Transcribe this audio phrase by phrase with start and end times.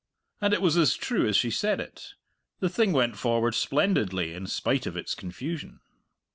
[0.41, 2.15] And it was as true as she said it.
[2.59, 5.79] The thing went forward splendidly in spite of its confusion.